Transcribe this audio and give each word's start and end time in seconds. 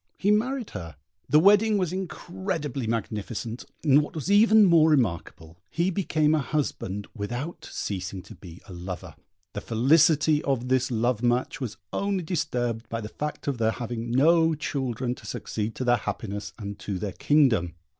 He 0.17 0.31
married 0.31 0.71
her: 0.71 0.95
the 1.29 1.39
wedding 1.39 1.77
was 1.77 1.93
incredibly 1.93 2.87
magnificent; 2.87 3.65
and 3.83 4.01
what 4.01 4.15
was 4.15 4.31
even 4.31 4.65
more 4.65 4.89
remarkable, 4.89 5.59
he 5.69 5.91
became 5.91 6.33
a 6.33 6.39
husband 6.39 7.05
without 7.15 7.69
ceasing 7.71 8.23
to 8.23 8.33
be 8.33 8.63
a 8.67 8.73
lover. 8.73 9.13
The 9.53 9.61
felicity 9.61 10.41
of 10.43 10.69
this 10.69 10.89
love 10.89 11.21
match 11.21 11.61
was 11.61 11.77
only 11.93 12.23
disturbed 12.23 12.89
by 12.89 12.99
the 12.99 13.09
fact 13.09 13.47
of 13.47 13.59
their 13.59 13.73
having 13.73 14.09
no 14.09 14.55
children 14.55 15.13
to 15.13 15.27
succeed 15.27 15.75
to 15.75 15.83
their 15.83 15.97
happiness 15.97 16.51
and 16.57 16.79
to 16.79 16.97
their 16.97 17.13
kingdom. 17.13 17.75